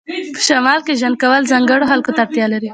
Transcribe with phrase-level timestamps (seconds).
[0.35, 2.69] په شمال کې ژوند کول ځانګړو خلکو ته اړتیا لري